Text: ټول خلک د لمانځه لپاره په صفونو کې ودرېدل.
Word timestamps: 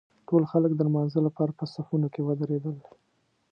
ټول 0.27 0.43
خلک 0.51 0.71
د 0.75 0.79
لمانځه 0.87 1.19
لپاره 1.27 1.51
په 1.59 1.65
صفونو 1.73 2.07
کې 2.13 2.21
ودرېدل. 2.27 2.75